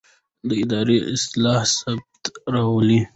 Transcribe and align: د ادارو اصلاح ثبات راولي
د 0.47 0.49
ادارو 0.63 0.97
اصلاح 1.13 1.61
ثبات 1.77 2.21
راولي 2.53 3.01